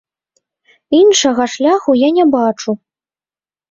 Іншага 1.01 1.43
шляху 1.59 1.91
я 2.01 2.09
не 2.19 2.25
бачу. 2.41 2.71